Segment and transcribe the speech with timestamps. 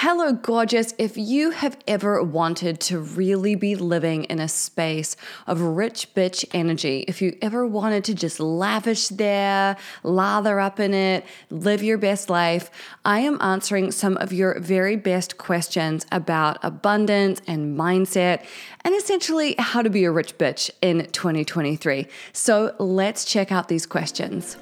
[0.00, 0.92] Hello, gorgeous.
[0.98, 6.44] If you have ever wanted to really be living in a space of rich bitch
[6.52, 11.96] energy, if you ever wanted to just lavish there, lather up in it, live your
[11.96, 12.70] best life,
[13.06, 18.44] I am answering some of your very best questions about abundance and mindset
[18.84, 22.06] and essentially how to be a rich bitch in 2023.
[22.34, 24.58] So let's check out these questions.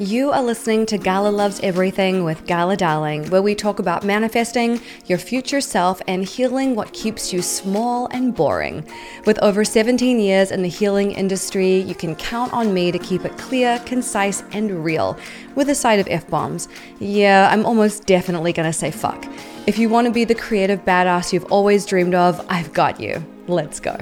[0.00, 4.80] You are listening to Gala Loves Everything with Gala Darling, where we talk about manifesting
[5.06, 8.84] your future self and healing what keeps you small and boring.
[9.24, 13.24] With over 17 years in the healing industry, you can count on me to keep
[13.24, 15.16] it clear, concise, and real,
[15.54, 16.66] with a side of F bombs.
[16.98, 19.24] Yeah, I'm almost definitely gonna say fuck.
[19.68, 23.24] If you wanna be the creative badass you've always dreamed of, I've got you.
[23.46, 23.96] Let's go.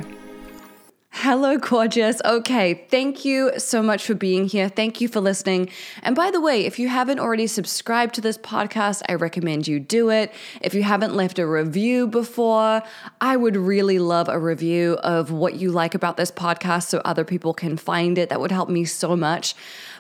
[1.15, 2.23] Hello, gorgeous.
[2.25, 4.71] Okay, thank you so much for being here.
[4.71, 5.69] Thank you for listening.
[6.03, 9.79] And by the way, if you haven't already subscribed to this podcast, I recommend you
[9.79, 10.33] do it.
[10.63, 12.83] If you haven't left a review before,
[13.21, 17.25] I would really love a review of what you like about this podcast so other
[17.25, 18.31] people can find it.
[18.31, 19.55] That would help me so much.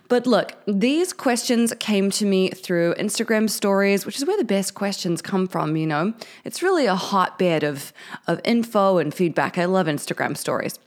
[0.08, 4.74] But look, these questions came to me through Instagram stories, which is where the best
[4.74, 6.14] questions come from, you know?
[6.44, 7.92] It's really a hotbed of,
[8.26, 9.58] of info and feedback.
[9.58, 10.78] I love Instagram stories.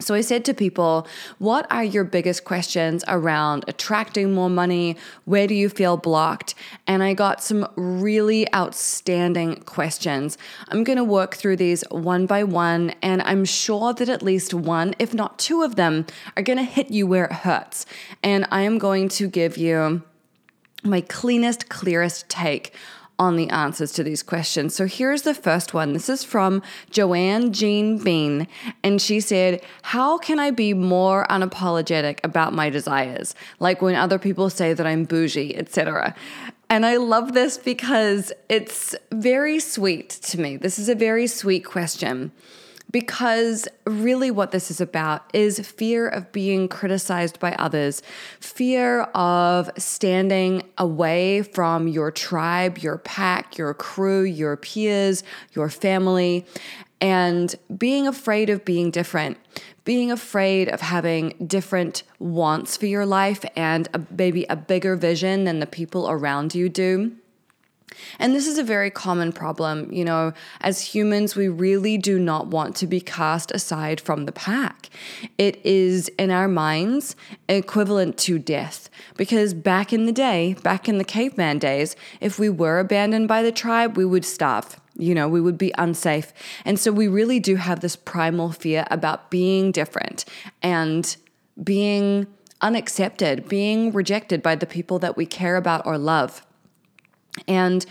[0.00, 4.96] So I said to people, what are your biggest questions around attracting more money?
[5.24, 6.54] Where do you feel blocked?
[6.86, 10.38] And I got some really outstanding questions.
[10.68, 14.54] I'm going to work through these one by one, and I'm sure that at least
[14.54, 17.84] one, if not two of them, are going to hit you where it hurts.
[18.22, 20.02] And I am going to give you
[20.84, 22.72] my cleanest, clearest take
[23.18, 24.74] on the answers to these questions.
[24.74, 25.92] So here's the first one.
[25.92, 28.46] This is from Joanne Jean Bean.
[28.82, 33.34] And she said, How can I be more unapologetic about my desires?
[33.58, 36.14] Like when other people say that I'm bougie, etc.
[36.70, 40.56] And I love this because it's very sweet to me.
[40.56, 42.30] This is a very sweet question
[42.90, 48.02] because really what this is about is fear of being criticized by others,
[48.40, 56.46] fear of standing away from your tribe, your pack, your crew, your peers, your family,
[57.00, 59.38] and being afraid of being different,
[59.84, 65.44] being afraid of having different wants for your life and a, maybe a bigger vision
[65.44, 67.12] than the people around you do.
[68.18, 69.92] And this is a very common problem.
[69.92, 74.32] You know, as humans, we really do not want to be cast aside from the
[74.32, 74.90] pack.
[75.36, 77.16] It is in our minds
[77.48, 78.88] equivalent to death.
[79.16, 83.42] Because back in the day, back in the caveman days, if we were abandoned by
[83.42, 84.80] the tribe, we would starve.
[84.96, 86.32] You know, we would be unsafe.
[86.64, 90.24] And so we really do have this primal fear about being different
[90.60, 91.16] and
[91.62, 92.26] being
[92.60, 96.44] unaccepted, being rejected by the people that we care about or love.
[97.46, 97.84] And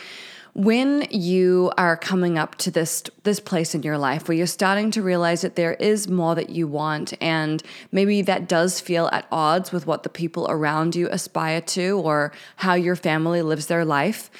[0.57, 4.89] when you are coming up to this this place in your life where you're starting
[4.89, 9.27] to realize that there is more that you want and maybe that does feel at
[9.31, 13.85] odds with what the people around you aspire to or how your family lives their
[13.85, 14.31] life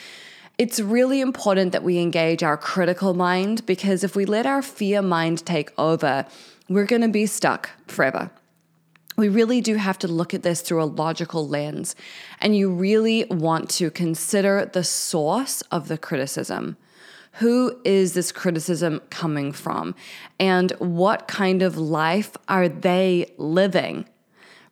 [0.57, 5.03] it's really important that we engage our critical mind because if we let our fear
[5.03, 6.25] mind take over
[6.67, 8.31] we're going to be stuck forever
[9.17, 11.95] we really do have to look at this through a logical lens.
[12.39, 16.77] And you really want to consider the source of the criticism.
[17.33, 19.95] Who is this criticism coming from?
[20.39, 24.07] And what kind of life are they living?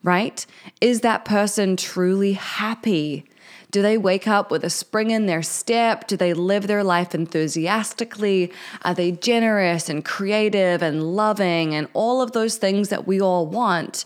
[0.04, 0.46] Right?
[0.80, 3.26] Is that person truly happy?
[3.72, 6.08] Do they wake up with a spring in their step?
[6.08, 8.54] Do they live their life enthusiastically?
[8.84, 13.48] Are they generous and creative and loving and all of those things that we all
[13.48, 14.06] want?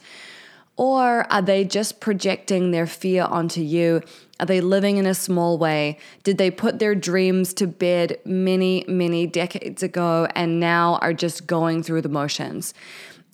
[0.80, 4.02] Or are they just projecting their fear onto you?
[4.40, 5.98] Are they living in a small way?
[6.24, 11.46] Did they put their dreams to bed many, many decades ago and now are just
[11.46, 12.74] going through the motions?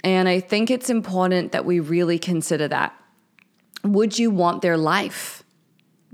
[0.03, 3.00] And I think it's important that we really consider that.
[3.83, 5.44] Would you want their life?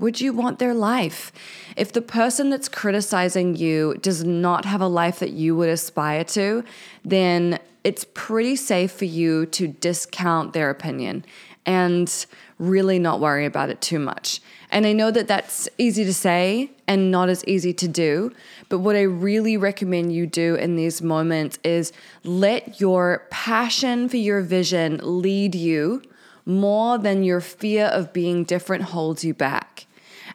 [0.02, 1.32] Would you want their life?
[1.78, 6.24] If the person that's criticizing you does not have a life that you would aspire
[6.24, 6.64] to,
[7.06, 11.24] then it's pretty safe for you to discount their opinion
[11.68, 12.26] and
[12.58, 14.42] really not worry about it too much.
[14.72, 18.32] And I know that that's easy to say and not as easy to do,
[18.70, 21.94] but what I really recommend you do in these moments is
[22.24, 26.02] let your passion for your vision lead you
[26.44, 29.86] more than your fear of being different holds you back.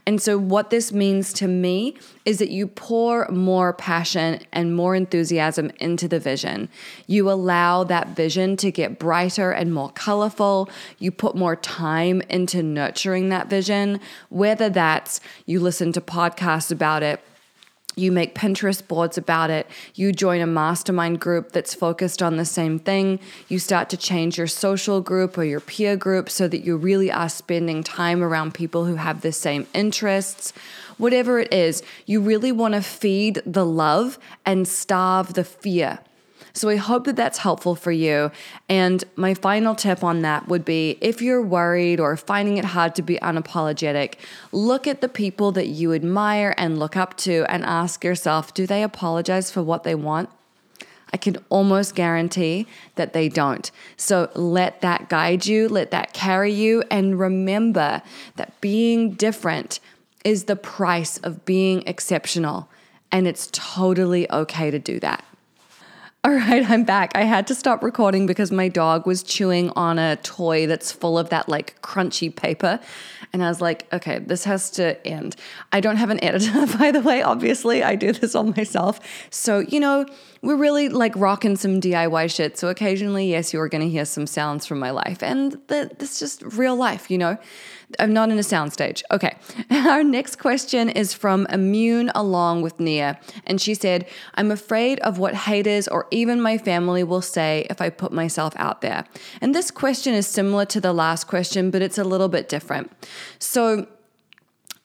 [0.09, 4.95] And so, what this means to me is that you pour more passion and more
[4.95, 6.69] enthusiasm into the vision.
[7.09, 10.71] You allow that vision to get brighter and more colorful.
[11.01, 13.99] You put more time into nurturing that vision,
[14.29, 17.21] whether that's you listen to podcasts about it
[17.99, 19.67] you make Pinterest boards about it.
[19.95, 23.19] You join a mastermind group that's focused on the same thing.
[23.49, 27.11] You start to change your social group or your peer group so that you really
[27.11, 30.53] are spending time around people who have the same interests.
[30.99, 36.01] Whatever it is, you really want to feed the love and starve the fear.
[36.57, 38.31] So I hope that that's helpful for you.
[38.67, 42.95] And my final tip on that would be if you're worried or finding it hard
[42.95, 44.15] to be unapologetic,
[44.53, 48.67] look at the people that you admire and look up to and ask yourself do
[48.67, 50.31] they apologize for what they want?
[51.13, 53.71] I can almost guarantee that they don't.
[53.99, 58.01] So let that guide you, let that carry you, and remember
[58.37, 59.79] that being different
[60.25, 62.71] is the price of being exceptional.
[63.13, 65.23] And it's totally okay to do that.
[66.25, 67.13] All right, I'm back.
[67.15, 71.17] I had to stop recording because my dog was chewing on a toy that's full
[71.19, 72.81] of that like crunchy paper.
[73.33, 75.37] And I was like, okay, this has to end.
[75.71, 77.23] I don't have an editor, by the way.
[77.23, 78.99] Obviously, I do this all myself.
[79.31, 80.05] So, you know,
[80.43, 82.59] we're really like rocking some DIY shit.
[82.59, 85.23] So occasionally, yes, you are going to hear some sounds from my life.
[85.23, 87.39] And that's just real life, you know?
[87.99, 89.03] I'm not in a soundstage.
[89.11, 89.37] Okay.
[89.71, 93.19] Our next question is from Immune Along with Nia.
[93.47, 97.81] And she said, I'm afraid of what haters or even my family will say if
[97.81, 99.05] I put myself out there.
[99.41, 102.91] And this question is similar to the last question, but it's a little bit different.
[103.39, 103.87] So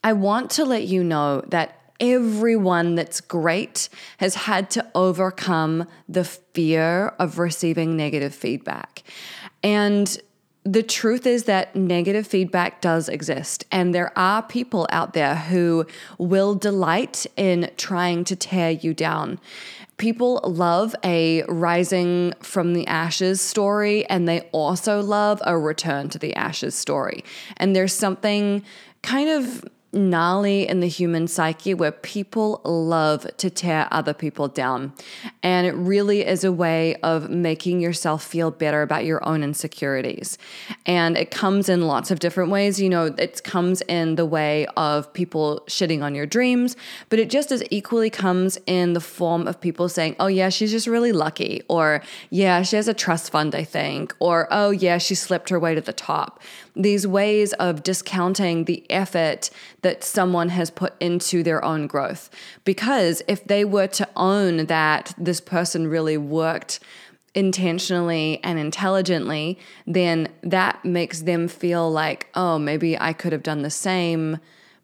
[0.03, 3.87] I want to let you know that everyone that's great
[4.17, 9.03] has had to overcome the fear of receiving negative feedback.
[9.63, 10.19] And
[10.63, 15.87] the truth is that negative feedback does exist, and there are people out there who
[16.19, 19.39] will delight in trying to tear you down.
[19.97, 26.19] People love a rising from the ashes story, and they also love a return to
[26.19, 27.23] the ashes story.
[27.57, 28.63] And there's something
[29.01, 34.93] kind of gnarly in the human psyche where people love to tear other people down.
[35.43, 40.37] And it really is a way of making yourself feel better about your own insecurities.
[40.85, 42.79] And it comes in lots of different ways.
[42.79, 46.75] You know, it comes in the way of people shitting on your dreams,
[47.09, 50.71] but it just as equally comes in the form of people saying, oh, yeah, she's
[50.71, 51.61] just really lucky.
[51.67, 54.15] Or, yeah, she has a trust fund, I think.
[54.19, 56.41] Or, oh, yeah, she slipped her way to the top
[56.75, 59.49] these ways of discounting the effort
[59.81, 62.29] that someone has put into their own growth.
[62.63, 66.79] Because if they were to own that this person really worked
[67.33, 69.57] intentionally and intelligently,
[69.87, 74.37] then that makes them feel like, oh, maybe I could have done the same,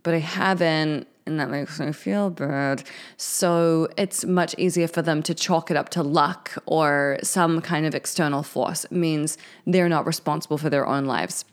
[0.04, 1.08] but I haven't.
[1.26, 2.84] And that makes me feel bad.
[3.18, 7.86] So it's much easier for them to chalk it up to luck or some kind
[7.86, 8.86] of external force.
[8.86, 11.44] It means they're not responsible for their own lives.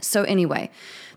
[0.00, 0.70] So, anyway,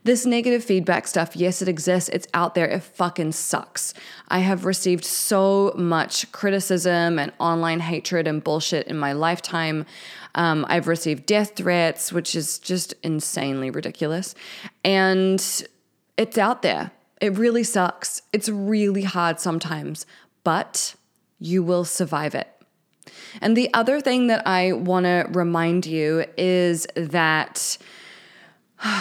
[0.03, 2.09] this negative feedback stuff, yes, it exists.
[2.09, 2.65] It's out there.
[2.65, 3.93] It fucking sucks.
[4.29, 9.85] I have received so much criticism and online hatred and bullshit in my lifetime.
[10.33, 14.33] Um, I've received death threats, which is just insanely ridiculous.
[14.83, 15.39] And
[16.17, 16.91] it's out there.
[17.19, 18.23] It really sucks.
[18.33, 20.07] It's really hard sometimes,
[20.43, 20.95] but
[21.37, 22.47] you will survive it.
[23.39, 27.77] And the other thing that I want to remind you is that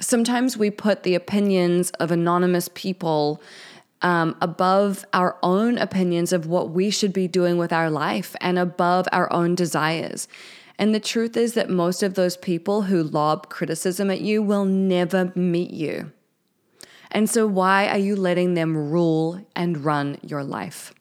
[0.00, 3.42] sometimes we put the opinions of anonymous people
[4.02, 8.58] um, above our own opinions of what we should be doing with our life and
[8.58, 10.26] above our own desires.
[10.78, 14.64] And the truth is that most of those people who lob criticism at you will
[14.64, 16.12] never meet you.
[17.10, 20.94] And so, why are you letting them rule and run your life?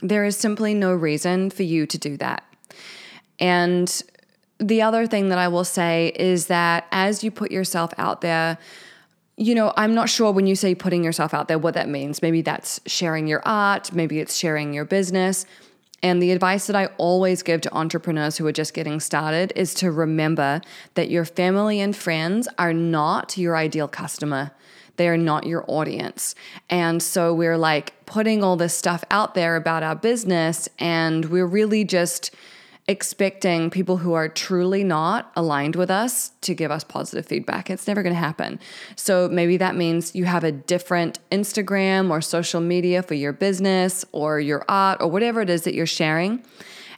[0.00, 2.42] There is simply no reason for you to do that.
[3.38, 4.02] And
[4.62, 8.58] the other thing that I will say is that as you put yourself out there,
[9.36, 12.22] you know, I'm not sure when you say putting yourself out there what that means.
[12.22, 15.46] Maybe that's sharing your art, maybe it's sharing your business.
[16.04, 19.72] And the advice that I always give to entrepreneurs who are just getting started is
[19.74, 20.60] to remember
[20.94, 24.50] that your family and friends are not your ideal customer.
[24.96, 26.34] They are not your audience.
[26.68, 31.46] And so we're like putting all this stuff out there about our business, and we're
[31.46, 32.34] really just
[32.88, 37.70] expecting people who are truly not aligned with us to give us positive feedback.
[37.70, 38.58] It's never going to happen.
[38.96, 44.04] So maybe that means you have a different Instagram or social media for your business
[44.10, 46.44] or your art or whatever it is that you're sharing.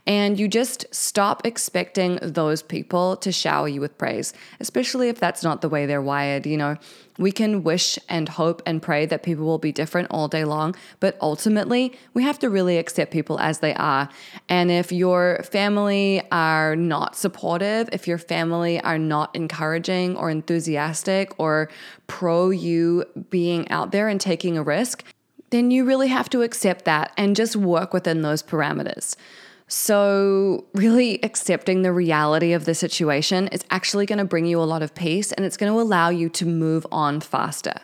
[0.07, 5.43] And you just stop expecting those people to shower you with praise, especially if that's
[5.43, 6.45] not the way they're wired.
[6.47, 6.77] You know,
[7.19, 10.75] we can wish and hope and pray that people will be different all day long,
[11.01, 14.11] but ultimately, we have to really accept people as they are.
[14.49, 21.33] And if your family are not supportive, if your family are not encouraging or enthusiastic
[21.39, 21.71] or
[22.09, 25.03] pro you being out there and taking a risk,
[25.51, 29.15] then you really have to accept that and just work within those parameters.
[29.67, 34.65] So, really accepting the reality of the situation is actually going to bring you a
[34.65, 37.75] lot of peace and it's going to allow you to move on faster.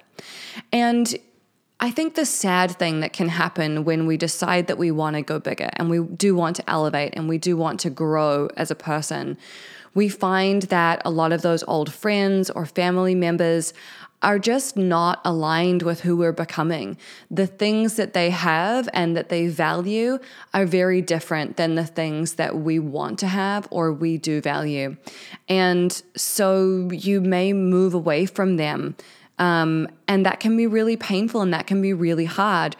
[0.72, 1.14] And
[1.82, 5.22] I think the sad thing that can happen when we decide that we want to
[5.22, 8.70] go bigger and we do want to elevate and we do want to grow as
[8.70, 9.38] a person,
[9.94, 13.72] we find that a lot of those old friends or family members
[14.22, 16.96] are just not aligned with who we're becoming.
[17.30, 20.18] The things that they have and that they value
[20.52, 24.96] are very different than the things that we want to have or we do value.
[25.48, 28.96] And so you may move away from them.
[29.38, 32.76] Um, and that can be really painful and that can be really hard.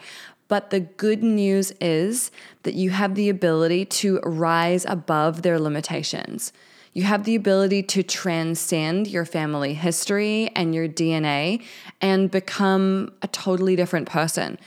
[0.47, 2.29] But the good news is
[2.63, 6.53] that you have the ability to rise above their limitations.
[6.93, 11.63] You have the ability to transcend your family history and your DNA
[12.01, 14.57] and become a totally different person.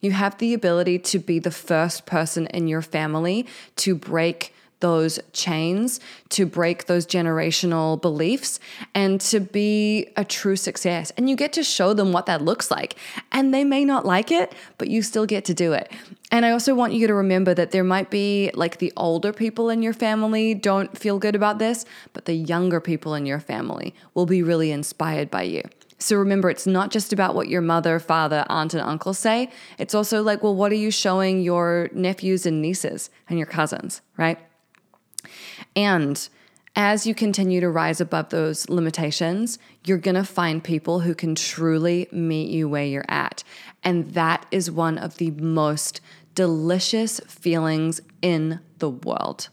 [0.00, 5.18] You have the ability to be the first person in your family to break those
[5.32, 5.98] chains,
[6.28, 8.60] to break those generational beliefs,
[8.94, 11.10] and to be a true success.
[11.16, 12.96] And you get to show them what that looks like.
[13.32, 15.90] And they may not like it, but you still get to do it.
[16.30, 19.70] And I also want you to remember that there might be like the older people
[19.70, 23.94] in your family don't feel good about this, but the younger people in your family
[24.12, 25.62] will be really inspired by you.
[25.98, 29.50] So remember, it's not just about what your mother, father, aunt, and uncle say.
[29.78, 34.02] It's also like, well, what are you showing your nephews and nieces and your cousins,
[34.18, 34.38] right?
[35.74, 36.28] And
[36.76, 41.34] as you continue to rise above those limitations, you're going to find people who can
[41.34, 43.44] truly meet you where you're at.
[43.84, 46.00] And that is one of the most
[46.34, 49.50] delicious feelings in the world.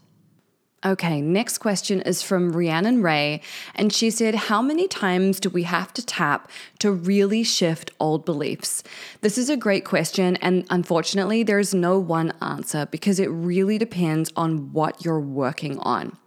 [0.84, 3.42] Okay, next question is from Rhiannon Ray,
[3.76, 6.50] and she said, How many times do we have to tap
[6.82, 8.84] to really shift old beliefs?
[9.22, 14.32] This is a great question, and unfortunately, there's no one answer because it really depends
[14.36, 16.18] on what you're working on.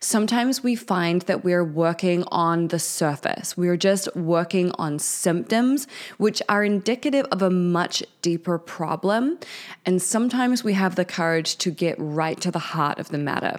[0.00, 3.56] Sometimes we find that we're working on the surface.
[3.56, 5.88] We're just working on symptoms,
[6.18, 9.38] which are indicative of a much deeper problem.
[9.84, 13.58] And sometimes we have the courage to get right to the heart of the matter.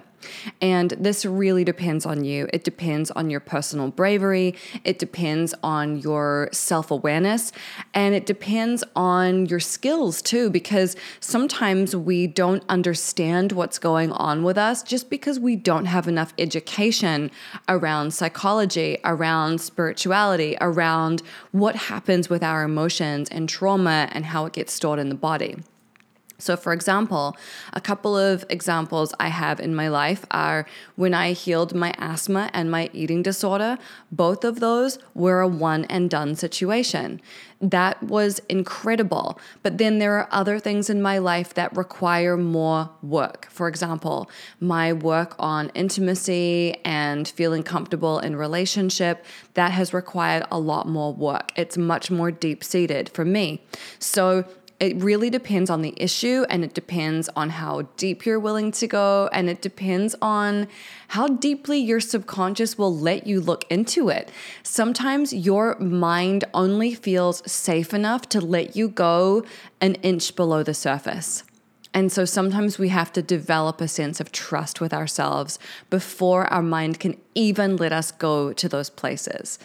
[0.60, 2.48] And this really depends on you.
[2.52, 4.54] It depends on your personal bravery,
[4.84, 7.52] it depends on your self awareness,
[7.92, 14.42] and it depends on your skills too, because sometimes we don't understand what's going on
[14.42, 17.30] with us just because we don't have enough education
[17.68, 24.52] around psychology, around spirituality, around what happens with our emotions and trauma and how it
[24.52, 25.56] gets stored in the body.
[26.40, 27.36] So, for example,
[27.72, 30.66] a couple of examples I have in my life are
[30.96, 33.78] when I healed my asthma and my eating disorder,
[34.10, 37.20] both of those were a one and done situation.
[37.60, 39.38] That was incredible.
[39.62, 43.48] But then there are other things in my life that require more work.
[43.50, 44.30] For example,
[44.60, 51.12] my work on intimacy and feeling comfortable in relationship, that has required a lot more
[51.12, 51.52] work.
[51.56, 53.62] It's much more deep seated for me.
[53.98, 54.44] So,
[54.80, 58.86] it really depends on the issue and it depends on how deep you're willing to
[58.86, 60.66] go and it depends on
[61.08, 64.30] how deeply your subconscious will let you look into it.
[64.62, 69.44] Sometimes your mind only feels safe enough to let you go
[69.82, 71.44] an inch below the surface.
[71.92, 75.58] And so sometimes we have to develop a sense of trust with ourselves
[75.90, 79.58] before our mind can even let us go to those places.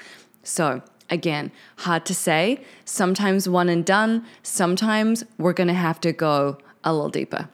[0.44, 2.64] So, Again, hard to say.
[2.84, 7.50] Sometimes one and done, sometimes we're going to have to go a little deeper.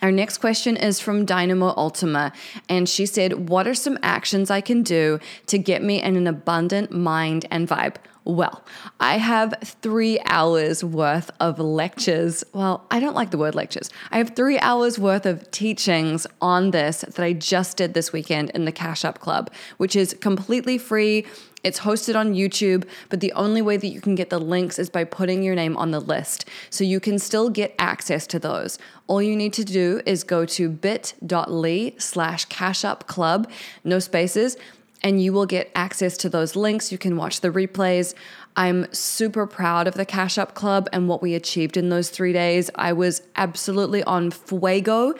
[0.00, 2.32] Our next question is from Dynamo Ultima,
[2.68, 6.28] and she said, What are some actions I can do to get me in an
[6.28, 7.96] abundant mind and vibe?
[8.28, 8.62] Well,
[9.00, 12.44] I have three hours worth of lectures.
[12.52, 13.88] Well, I don't like the word lectures.
[14.10, 18.50] I have three hours worth of teachings on this that I just did this weekend
[18.50, 21.24] in the Cash Up Club, which is completely free.
[21.64, 24.88] It's hosted on YouTube, but the only way that you can get the links is
[24.88, 26.44] by putting your name on the list.
[26.70, 28.78] So you can still get access to those.
[29.06, 33.50] All you need to do is go to bit.ly slash cashupclub,
[33.84, 34.56] no spaces
[35.02, 36.90] and you will get access to those links.
[36.90, 38.14] You can watch the replays.
[38.56, 42.32] I'm super proud of the Cash Up Club and what we achieved in those three
[42.32, 42.70] days.
[42.74, 45.14] I was absolutely on fuego,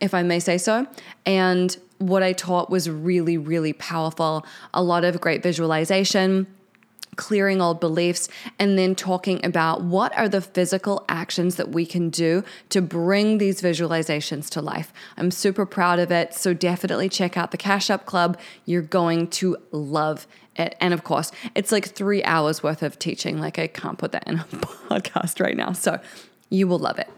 [0.00, 0.86] if I may say so.
[1.24, 4.44] And what I taught was really, really powerful.
[4.74, 6.46] A lot of great visualization
[7.16, 8.28] clearing old beliefs,
[8.58, 13.36] and then talking about what are the physical actions that we can do to bring
[13.36, 14.90] these visualizations to life.
[15.18, 16.32] I'm super proud of it.
[16.32, 18.38] So definitely check out the Cash Up Club.
[18.64, 20.26] You're going to love
[20.56, 20.74] it.
[20.80, 23.38] And of course, it's like three hours worth of teaching.
[23.38, 25.72] Like, I can't put that in a podcast right now.
[25.72, 26.00] So
[26.48, 27.10] you will love it.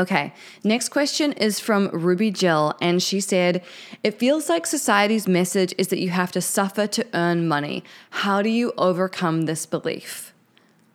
[0.00, 3.64] Okay, next question is from Ruby Jill, and she said,
[4.04, 7.82] It feels like society's message is that you have to suffer to earn money.
[8.10, 10.32] How do you overcome this belief?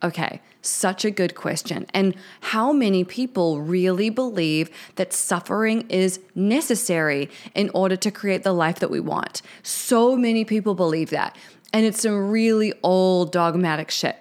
[0.02, 1.86] Okay, such a good question.
[1.92, 8.52] And how many people really believe that suffering is necessary in order to create the
[8.52, 9.42] life that we want?
[9.62, 11.36] So many people believe that.
[11.74, 14.16] And it's some really old dogmatic shit.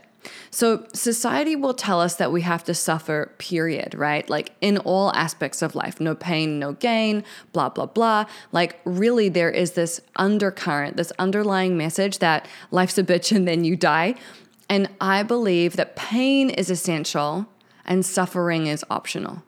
[0.53, 4.29] So, society will tell us that we have to suffer, period, right?
[4.29, 8.25] Like in all aspects of life no pain, no gain, blah, blah, blah.
[8.51, 13.63] Like, really, there is this undercurrent, this underlying message that life's a bitch and then
[13.63, 14.13] you die.
[14.69, 17.48] And I believe that pain is essential
[17.83, 19.41] and suffering is optional.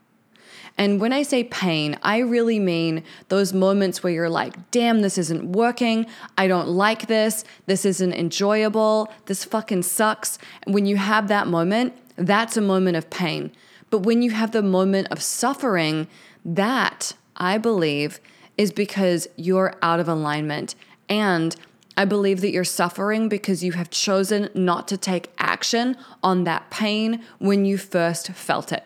[0.77, 5.17] And when I say pain, I really mean those moments where you're like, damn, this
[5.17, 6.05] isn't working.
[6.37, 7.45] I don't like this.
[7.65, 9.11] This isn't enjoyable.
[9.25, 10.37] This fucking sucks.
[10.67, 13.51] When you have that moment, that's a moment of pain.
[13.89, 16.07] But when you have the moment of suffering,
[16.43, 18.19] that, I believe,
[18.57, 20.75] is because you're out of alignment.
[21.07, 21.55] And
[21.95, 26.69] I believe that you're suffering because you have chosen not to take action on that
[26.69, 28.83] pain when you first felt it.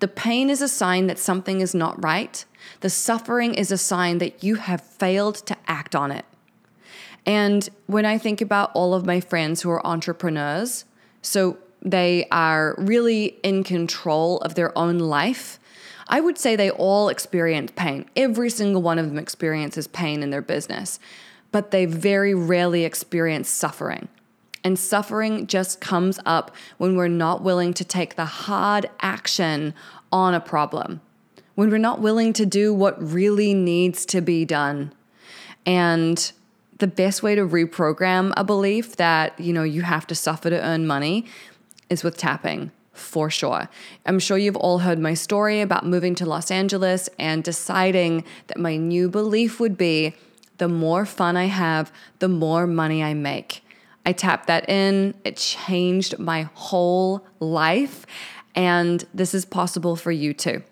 [0.00, 2.44] The pain is a sign that something is not right.
[2.80, 6.24] The suffering is a sign that you have failed to act on it.
[7.26, 10.84] And when I think about all of my friends who are entrepreneurs,
[11.22, 15.58] so they are really in control of their own life,
[16.08, 18.06] I would say they all experience pain.
[18.14, 20.98] Every single one of them experiences pain in their business,
[21.50, 24.08] but they very rarely experience suffering.
[24.64, 29.74] And suffering just comes up when we're not willing to take the hard action
[30.10, 31.02] on a problem,
[31.54, 34.92] when we're not willing to do what really needs to be done.
[35.66, 36.32] And
[36.78, 40.60] the best way to reprogram a belief that, you know, you have to suffer to
[40.60, 41.26] earn money
[41.90, 43.68] is with tapping for sure.
[44.06, 48.58] I'm sure you've all heard my story about moving to Los Angeles and deciding that
[48.58, 50.14] my new belief would be
[50.58, 53.63] the more fun I have, the more money I make.
[54.04, 55.14] I tapped that in.
[55.24, 58.06] It changed my whole life.
[58.54, 60.62] And this is possible for you too.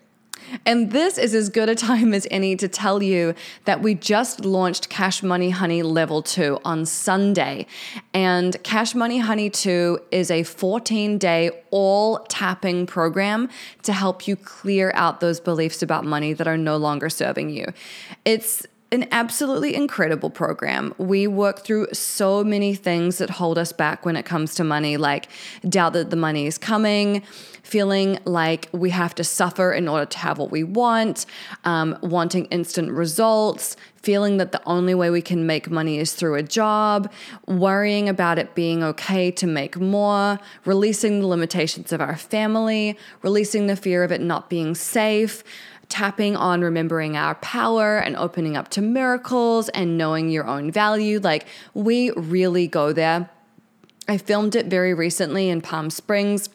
[0.65, 3.33] And this is as good a time as any to tell you
[3.65, 7.65] that we just launched Cash Money Honey Level 2 on Sunday.
[8.13, 13.49] And Cash Money Honey 2 is a 14 day all tapping program
[13.83, 17.65] to help you clear out those beliefs about money that are no longer serving you.
[18.25, 20.93] It's an absolutely incredible program.
[20.99, 24.97] We work through so many things that hold us back when it comes to money,
[24.97, 25.29] like
[25.67, 27.23] doubt that the money is coming,
[27.63, 31.25] feeling like we have to suffer in order to have what we want,
[31.65, 36.35] um, wanting instant results, feeling that the only way we can make money is through
[36.35, 37.11] a job,
[37.47, 43.65] worrying about it being okay to make more, releasing the limitations of our family, releasing
[43.65, 45.43] the fear of it not being safe
[45.93, 51.19] tapping on remembering our power and opening up to miracles and knowing your own value.
[51.19, 53.29] Like, we really go there.
[54.07, 56.49] I filmed it very recently in Palm Springs.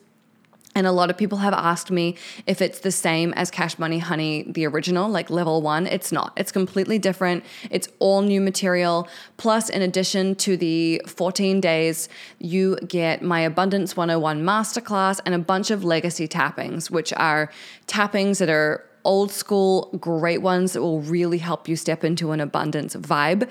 [0.74, 2.16] And a lot of people have asked me
[2.48, 5.86] if it's the same as Cash Money Honey, the original, like level one.
[5.86, 6.32] It's not.
[6.36, 7.44] It's completely different.
[7.70, 9.06] It's all new material.
[9.36, 12.08] Plus, in addition to the 14 days,
[12.40, 17.52] you get my Abundance 101 masterclass and a bunch of legacy tappings, which are
[17.86, 22.40] tappings that are old school, great ones that will really help you step into an
[22.40, 23.48] abundance vibe.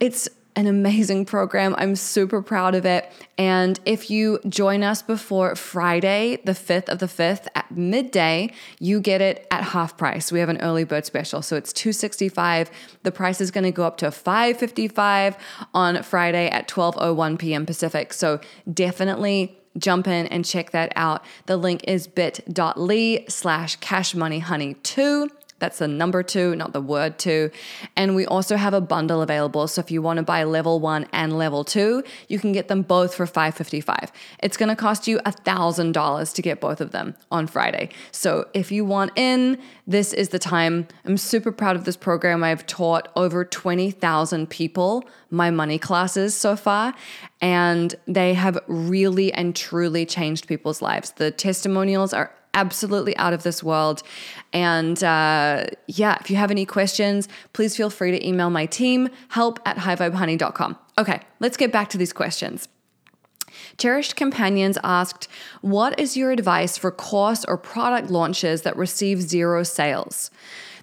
[0.00, 1.72] It's an amazing program.
[1.78, 3.08] I'm super proud of it.
[3.38, 9.00] And if you join us before Friday, the 5th of the 5th at midday, you
[9.00, 10.32] get it at half price.
[10.32, 11.42] We have an early bird special.
[11.42, 12.72] So it's 265.
[13.04, 15.36] The price is going to go up to 555
[15.74, 17.64] on Friday at 12:01 p.m.
[17.64, 18.12] Pacific.
[18.12, 18.40] So
[18.74, 21.24] definitely jump in and check that out.
[21.46, 25.28] The link is bit.ly slash cashmoneyhoney2.
[25.58, 27.50] That's the number two, not the word two.
[27.96, 29.66] And we also have a bundle available.
[29.68, 32.82] So if you want to buy level one and level two, you can get them
[32.82, 34.12] both for 555.
[34.42, 37.90] It's going to cost you $1,000 to get both of them on Friday.
[38.12, 40.86] So if you want in, this is the time.
[41.04, 42.44] I'm super proud of this program.
[42.44, 46.94] I've taught over 20,000 people my money classes so far,
[47.40, 51.12] and they have really and truly changed people's lives.
[51.12, 54.02] The testimonials are absolutely out of this world.
[54.52, 59.08] And uh, yeah, if you have any questions, please feel free to email my team,
[59.28, 60.76] help at highvibehoney.com.
[60.98, 62.68] Okay, let's get back to these questions.
[63.76, 65.28] Cherished Companions asked,
[65.60, 70.30] What is your advice for course or product launches that receive zero sales?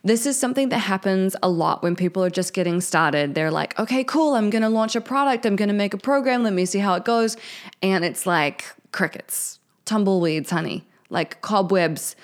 [0.03, 3.33] This is something that happens a lot when people are just getting started.
[3.33, 6.53] They're like, okay, cool, I'm gonna launch a product, I'm gonna make a program, let
[6.53, 7.37] me see how it goes.
[7.81, 12.15] And it's like crickets, tumbleweeds, honey like cobwebs,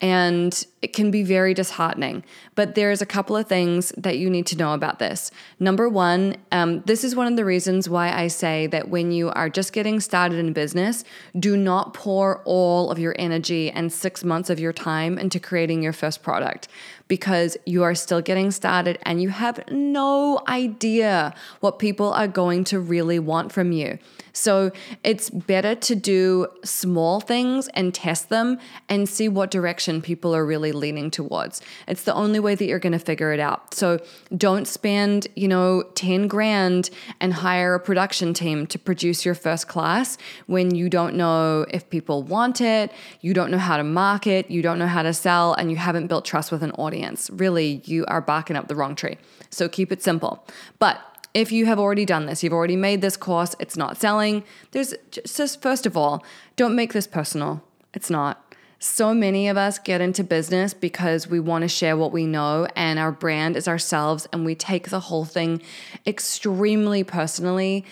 [0.00, 2.24] and it can be very disheartening.
[2.54, 5.30] But there's a couple of things that you need to know about this.
[5.58, 9.28] Number one, um, this is one of the reasons why I say that when you
[9.30, 11.04] are just getting started in business,
[11.38, 15.82] do not pour all of your energy and six months of your time into creating
[15.82, 16.68] your first product
[17.08, 22.64] because you are still getting started and you have no idea what people are going
[22.64, 23.98] to really want from you.
[24.32, 24.70] So
[25.04, 30.44] it's better to do small things and test them and see what direction people are
[30.44, 31.60] really leaning towards.
[31.88, 33.74] It's the only way that you're going to figure it out.
[33.74, 33.98] So
[34.36, 36.90] don't spend, you know, 10 grand
[37.20, 41.88] and hire a production team to produce your first class when you don't know if
[41.90, 45.54] people want it, you don't know how to market, you don't know how to sell,
[45.54, 47.30] and you haven't built trust with an audience.
[47.30, 49.18] Really, you are barking up the wrong tree.
[49.50, 50.44] So keep it simple.
[50.78, 51.00] But
[51.34, 54.94] if you have already done this, you've already made this course, it's not selling, there's
[55.10, 56.24] just, first of all,
[56.56, 57.62] don't make this personal.
[57.94, 58.54] It's not.
[58.78, 62.66] So many of us get into business because we want to share what we know
[62.74, 65.60] and our brand is ourselves, and we take the whole thing
[66.06, 67.84] extremely personally.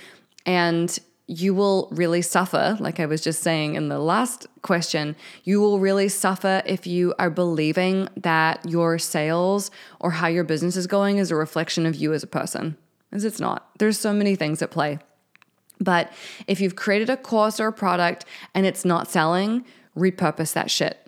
[0.46, 5.61] And you will really suffer, like I was just saying in the last question, you
[5.61, 9.70] will really suffer if you are believing that your sales
[10.01, 12.79] or how your business is going is a reflection of you as a person,
[13.12, 13.71] as it's not.
[13.79, 14.99] There's so many things at play.
[15.81, 16.12] But
[16.47, 19.64] if you've created a course or a product and it's not selling,
[19.97, 20.99] repurpose that shit.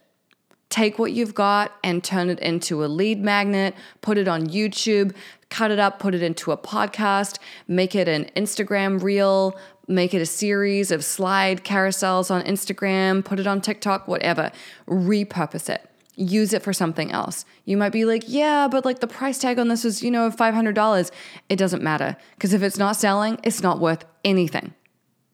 [0.69, 5.15] Take what you've got and turn it into a lead magnet, put it on YouTube,
[5.49, 9.59] cut it up, put it into a podcast, make it an Instagram reel,
[9.89, 14.53] make it a series of slide carousels on Instagram, put it on TikTok, whatever.
[14.87, 15.90] Repurpose it.
[16.21, 17.47] Use it for something else.
[17.65, 20.31] You might be like, yeah, but like the price tag on this is, you know,
[20.31, 21.11] $500.
[21.49, 24.75] It doesn't matter because if it's not selling, it's not worth anything.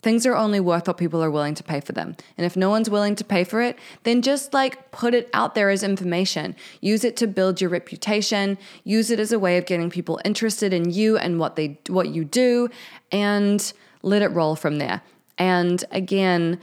[0.02, 2.14] Things are only worth what people are willing to pay for them.
[2.38, 5.56] And if no one's willing to pay for it, then just like put it out
[5.56, 6.54] there as information.
[6.80, 10.72] Use it to build your reputation, use it as a way of getting people interested
[10.72, 12.68] in you and what they what you do
[13.10, 13.72] and
[14.02, 15.02] let it roll from there.
[15.38, 16.60] And again,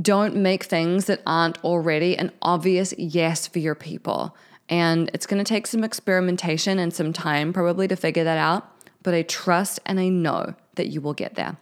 [0.00, 4.36] don't make things that aren't already an obvious yes for your people.
[4.68, 8.68] And it's going to take some experimentation and some time probably to figure that out,
[9.02, 11.56] but I trust and I know that you will get there.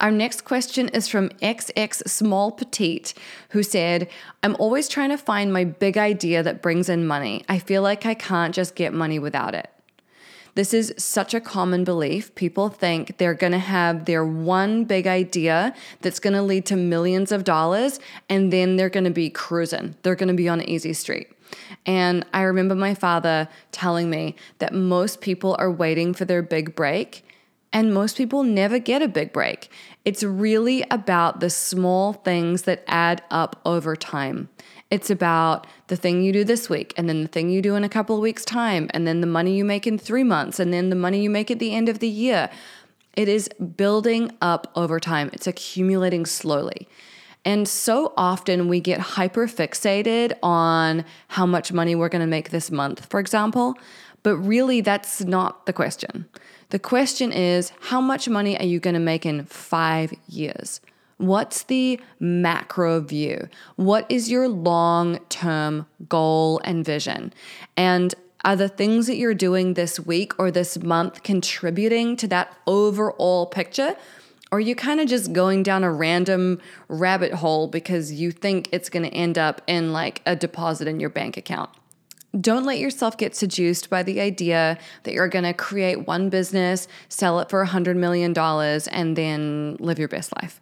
[0.00, 3.14] Our next question is from XX Small Petite,
[3.50, 4.08] who said,
[4.42, 7.44] I'm always trying to find my big idea that brings in money.
[7.48, 9.70] I feel like I can't just get money without it.
[10.54, 12.34] This is such a common belief.
[12.34, 16.76] People think they're going to have their one big idea that's going to lead to
[16.76, 19.94] millions of dollars, and then they're going to be cruising.
[20.02, 21.28] They're going to be on easy street.
[21.86, 26.74] And I remember my father telling me that most people are waiting for their big
[26.74, 27.24] break,
[27.72, 29.70] and most people never get a big break.
[30.04, 34.50] It's really about the small things that add up over time.
[34.92, 37.82] It's about the thing you do this week, and then the thing you do in
[37.82, 40.70] a couple of weeks' time, and then the money you make in three months, and
[40.70, 42.50] then the money you make at the end of the year.
[43.16, 46.86] It is building up over time, it's accumulating slowly.
[47.42, 52.50] And so often we get hyper fixated on how much money we're going to make
[52.50, 53.78] this month, for example.
[54.22, 56.26] But really, that's not the question.
[56.68, 60.82] The question is how much money are you going to make in five years?
[61.22, 63.48] What's the macro view?
[63.76, 67.32] What is your long term goal and vision?
[67.76, 68.12] And
[68.44, 73.46] are the things that you're doing this week or this month contributing to that overall
[73.46, 73.94] picture?
[74.50, 78.68] Or are you kind of just going down a random rabbit hole because you think
[78.72, 81.70] it's going to end up in like a deposit in your bank account?
[82.40, 86.88] Don't let yourself get seduced by the idea that you're going to create one business,
[87.08, 90.60] sell it for $100 million, and then live your best life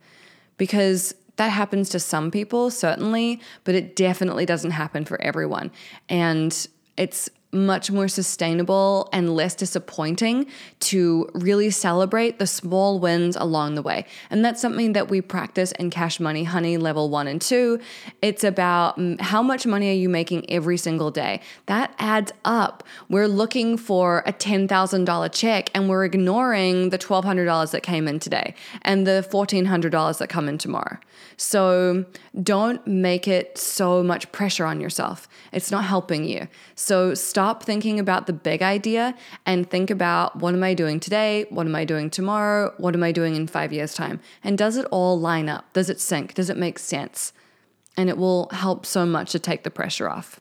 [0.60, 5.70] because that happens to some people, certainly, but it definitely doesn't happen for everyone.
[6.10, 6.54] And
[6.98, 10.46] it's much more sustainable and less disappointing
[10.78, 14.06] to really celebrate the small wins along the way.
[14.30, 17.80] And that's something that we practice in Cash Money Honey level one and two.
[18.22, 21.40] It's about mm, how much money are you making every single day?
[21.66, 22.84] That adds up.
[23.08, 28.54] We're looking for a $10,000 check and we're ignoring the $1,200 that came in today
[28.82, 30.98] and the $1,400 that come in tomorrow.
[31.36, 32.04] So
[32.42, 35.28] don't make it so much pressure on yourself.
[35.52, 36.48] It's not helping you.
[36.74, 41.46] So stop thinking about the big idea and think about what am I doing today?
[41.50, 42.72] What am I doing tomorrow?
[42.78, 44.20] What am I doing in five years' time?
[44.44, 45.72] And does it all line up?
[45.72, 46.34] Does it sync?
[46.34, 47.32] Does it make sense?
[47.96, 50.40] And it will help so much to take the pressure off.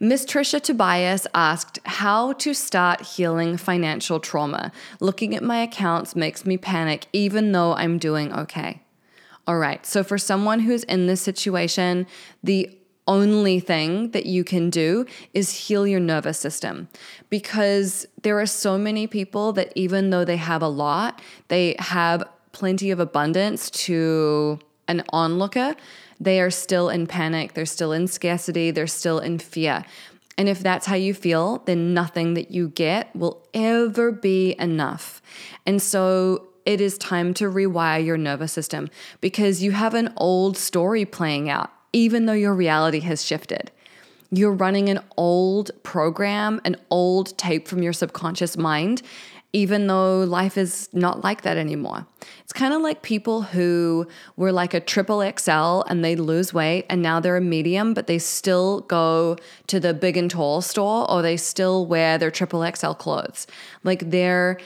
[0.00, 4.72] Miss Trisha Tobias asked how to start healing financial trauma.
[4.98, 8.82] Looking at my accounts makes me panic, even though I'm doing okay.
[9.46, 12.06] All right, so for someone who's in this situation,
[12.42, 16.88] the only thing that you can do is heal your nervous system
[17.28, 22.24] because there are so many people that even though they have a lot, they have
[22.52, 25.74] plenty of abundance to an onlooker,
[26.20, 29.84] they are still in panic, they're still in scarcity, they're still in fear.
[30.36, 35.22] And if that's how you feel, then nothing that you get will ever be enough.
[35.64, 38.88] And so it is time to rewire your nervous system
[39.20, 43.70] because you have an old story playing out, even though your reality has shifted.
[44.30, 49.00] You're running an old program, an old tape from your subconscious mind,
[49.52, 52.04] even though life is not like that anymore.
[52.42, 56.86] It's kind of like people who were like a triple XL and they lose weight
[56.90, 59.36] and now they're a medium, but they still go
[59.68, 63.46] to the big and tall store or they still wear their triple XL clothes.
[63.84, 64.58] Like they're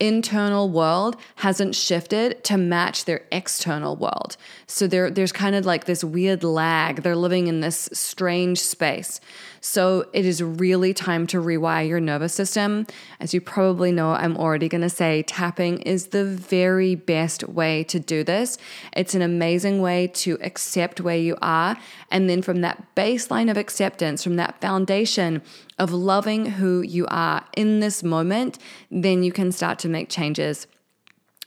[0.00, 4.36] internal world hasn't shifted to match their external world.
[4.66, 7.02] So there, there's kind of like this weird lag.
[7.02, 9.20] They're living in this strange space.
[9.66, 12.86] So it is really time to rewire your nervous system.
[13.18, 17.82] As you probably know, I'm already going to say tapping is the very best way
[17.84, 18.58] to do this.
[18.94, 21.78] It's an amazing way to accept where you are.
[22.10, 25.40] And then from that baseline of acceptance, from that foundation
[25.78, 28.58] of loving who you are in this moment,
[28.90, 30.66] then you can start to make changes.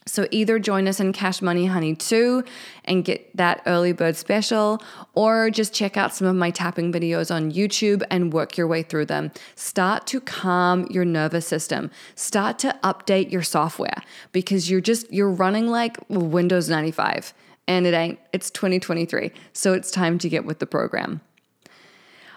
[0.07, 2.43] So either join us in Cash Money Honey 2
[2.85, 4.81] and get that early bird special,
[5.13, 8.83] or just check out some of my tapping videos on YouTube and work your way
[8.83, 9.31] through them.
[9.55, 11.91] Start to calm your nervous system.
[12.15, 17.33] Start to update your software because you're just you're running like Windows 95
[17.67, 18.19] and it ain't.
[18.33, 19.31] It's 2023.
[19.53, 21.21] So it's time to get with the program.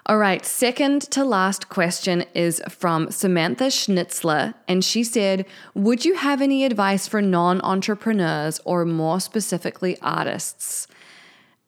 [0.06, 6.14] All right, second to last question is from Samantha Schnitzler, and she said, Would you
[6.14, 10.86] have any advice for non entrepreneurs or more specifically artists?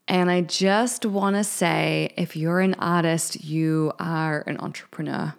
[0.09, 5.35] And I just want to say if you're an artist, you are an entrepreneur.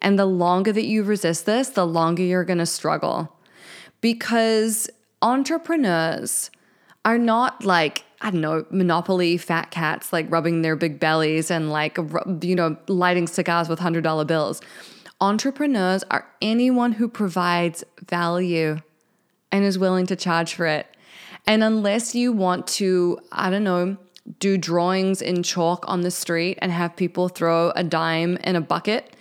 [0.00, 3.36] And the longer that you resist this, the longer you're going to struggle.
[4.00, 4.88] Because
[5.22, 6.50] entrepreneurs
[7.04, 11.70] are not like I don't know, monopoly fat cats like rubbing their big bellies and
[11.70, 11.98] like,
[12.42, 14.60] you know, lighting cigars with $100 bills.
[15.20, 18.80] Entrepreneurs are anyone who provides value
[19.52, 20.86] and is willing to charge for it.
[21.46, 23.96] And unless you want to, I don't know,
[24.40, 28.60] do drawings in chalk on the street and have people throw a dime in a
[28.60, 29.14] bucket,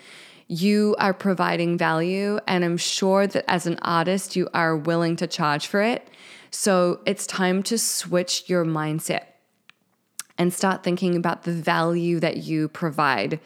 [0.47, 2.39] you are providing value.
[2.47, 6.07] And I'm sure that as an artist, you are willing to charge for it.
[6.51, 9.25] So it's time to switch your mindset
[10.37, 13.39] and start thinking about the value that you provide.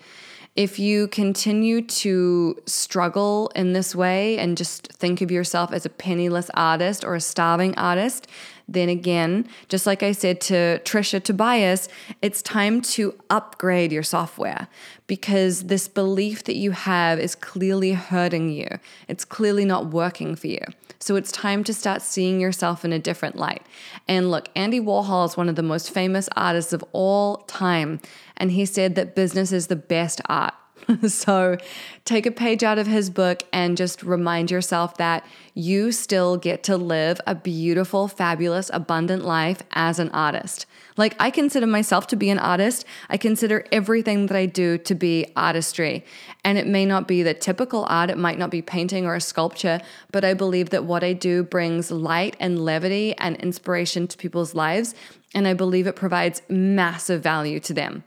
[0.55, 5.89] If you continue to struggle in this way and just think of yourself as a
[5.89, 8.27] penniless artist or a starving artist,
[8.73, 11.89] then again, just like I said to Trisha Tobias,
[12.21, 14.67] it's time to upgrade your software
[15.07, 18.67] because this belief that you have is clearly hurting you.
[19.07, 20.63] It's clearly not working for you.
[20.99, 23.63] So it's time to start seeing yourself in a different light.
[24.07, 27.99] And look, Andy Warhol is one of the most famous artists of all time.
[28.38, 30.53] And he said that business is the best art.
[31.07, 31.57] so
[32.05, 36.63] take a page out of his book and just remind yourself that you still get
[36.63, 40.65] to live a beautiful, fabulous, abundant life as an artist.
[40.97, 42.85] Like, I consider myself to be an artist.
[43.09, 46.05] I consider everything that I do to be artistry.
[46.43, 49.21] And it may not be the typical art, it might not be painting or a
[49.21, 54.17] sculpture, but I believe that what I do brings light and levity and inspiration to
[54.17, 54.95] people's lives.
[55.33, 58.03] And I believe it provides massive value to them.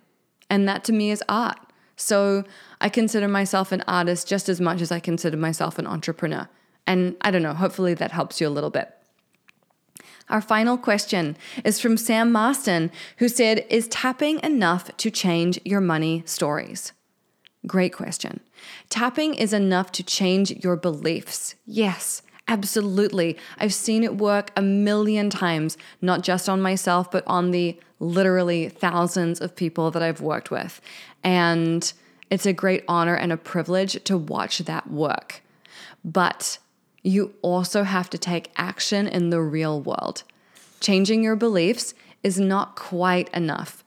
[0.51, 1.59] And that to me is art.
[1.97, 2.45] So
[2.81, 6.49] I consider myself an artist just as much as I consider myself an entrepreneur.
[6.87, 8.91] And I don't know, hopefully that helps you a little bit.
[10.29, 15.81] Our final question is from Sam Marston, who said, Is tapping enough to change your
[15.81, 16.93] money stories?
[17.67, 18.41] Great question.
[18.91, 21.55] Tapping is enough to change your beliefs.
[21.67, 23.37] Yes, absolutely.
[23.59, 28.69] I've seen it work a million times, not just on myself, but on the literally
[28.69, 30.81] thousands of people that I've worked with.
[31.23, 31.93] And
[32.31, 35.43] it's a great honor and a privilege to watch that work.
[36.05, 36.59] But
[37.03, 40.23] you also have to take action in the real world.
[40.81, 43.84] Changing your beliefs is not quite enough.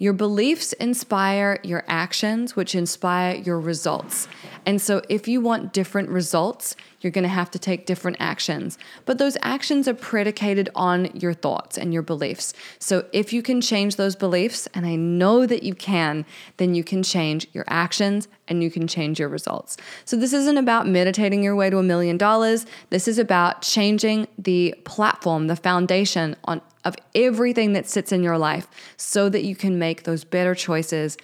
[0.00, 4.28] Your beliefs inspire your actions, which inspire your results.
[4.64, 8.78] And so, if you want different results, you're going to have to take different actions.
[9.04, 12.52] But those actions are predicated on your thoughts and your beliefs.
[12.78, 16.24] So, if you can change those beliefs, and I know that you can,
[16.58, 19.76] then you can change your actions and you can change your results.
[20.04, 22.66] So, this isn't about meditating your way to a million dollars.
[22.90, 28.38] This is about changing the platform, the foundation on of everything that sits in your
[28.38, 31.16] life so that you can make those better choices,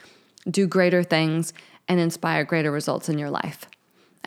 [0.49, 1.53] do greater things,
[1.89, 3.67] and inspire greater results in your life.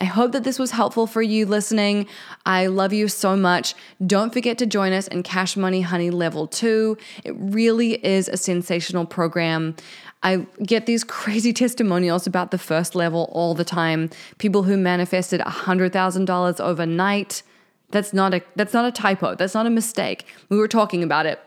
[0.00, 2.06] I hope that this was helpful for you listening.
[2.46, 3.74] I love you so much.
[4.06, 6.96] Don't forget to join us in Cash Money Honey Level 2.
[7.24, 9.74] It really is a sensational program.
[10.22, 14.10] I get these crazy testimonials about the first level all the time.
[14.38, 17.42] People who manifested $100,000 overnight
[17.90, 19.34] that's not a that's not a typo.
[19.34, 20.26] That's not a mistake.
[20.48, 21.40] We were talking about it.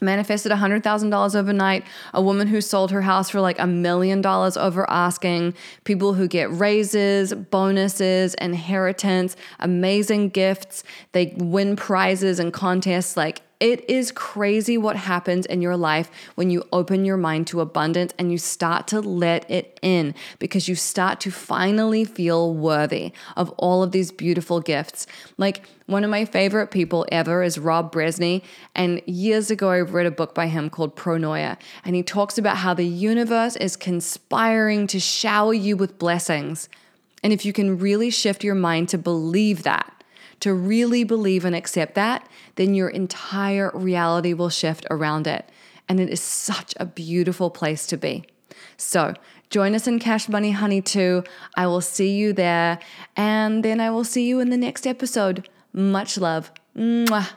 [0.00, 1.84] Manifested $100,000 overnight.
[2.12, 5.54] A woman who sold her house for like a million dollars over asking.
[5.84, 10.82] People who get raises, bonuses, inheritance, amazing gifts.
[11.12, 16.50] They win prizes and contests like it is crazy what happens in your life when
[16.50, 20.74] you open your mind to abundance and you start to let it in because you
[20.74, 25.06] start to finally feel worthy of all of these beautiful gifts.
[25.38, 28.42] Like one of my favorite people ever is Rob Brezsny.
[28.74, 31.56] And years ago, I read a book by him called Pronoia.
[31.84, 36.68] And he talks about how the universe is conspiring to shower you with blessings.
[37.22, 39.93] And if you can really shift your mind to believe that,
[40.44, 45.48] to really believe and accept that, then your entire reality will shift around it.
[45.88, 48.26] And it is such a beautiful place to be.
[48.76, 49.14] So,
[49.48, 51.24] join us in Cash Money Honey 2.
[51.56, 52.78] I will see you there.
[53.16, 55.48] And then I will see you in the next episode.
[55.72, 56.52] Much love.
[56.76, 57.30] Mwah.